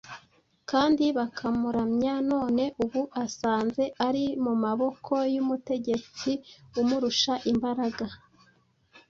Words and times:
kandi 0.69 1.05
bakamuramya; 1.17 2.13
none 2.31 2.63
ubu 2.83 3.01
asanze 3.25 3.83
ari 4.07 4.25
mu 4.43 4.53
maboko 4.63 5.13
y’Umutegetsi 5.33 6.31
umurusha 6.81 7.33
imbaraga. 7.51 8.05